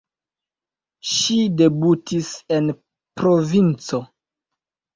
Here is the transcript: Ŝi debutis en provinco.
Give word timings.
Ŝi 1.15 1.37
debutis 1.59 2.33
en 2.59 2.73
provinco. 3.23 4.05